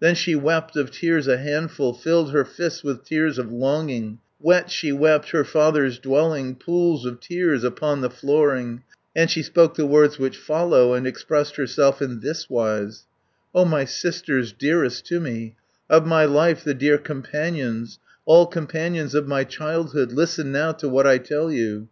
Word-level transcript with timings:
Then 0.00 0.16
she 0.16 0.34
wept 0.34 0.74
of 0.76 0.90
tears 0.90 1.28
a 1.28 1.36
handful, 1.36 1.92
Filled 1.94 2.32
her 2.32 2.44
fists 2.44 2.82
with 2.82 3.04
tears 3.04 3.38
of 3.38 3.52
longing, 3.52 4.18
Wet 4.40 4.68
she 4.68 4.90
wept 4.90 5.30
her 5.30 5.44
father's 5.44 6.00
dwelling, 6.00 6.56
Pools 6.56 7.06
of 7.06 7.20
tears 7.20 7.62
upon 7.62 8.00
the 8.00 8.10
flooring, 8.10 8.78
390 9.14 9.20
And 9.22 9.30
she 9.30 9.42
spoke 9.44 9.76
the 9.76 9.86
words 9.86 10.18
which 10.18 10.36
follow, 10.36 10.92
And 10.94 11.06
expressed 11.06 11.54
herself 11.54 12.02
in 12.02 12.18
thiswise: 12.20 13.04
"O 13.54 13.64
my 13.64 13.84
sisters, 13.84 14.52
dearest 14.52 15.06
to 15.06 15.20
me, 15.20 15.54
Of 15.88 16.04
my 16.04 16.24
life 16.24 16.64
the 16.64 16.74
dear 16.74 16.98
companions, 16.98 18.00
All 18.24 18.46
companions 18.48 19.14
of 19.14 19.28
my 19.28 19.44
childhood, 19.44 20.10
Listen 20.10 20.50
now 20.50 20.72
to 20.72 20.88
what 20.88 21.06
I 21.06 21.18
tell 21.18 21.52
you. 21.52 21.86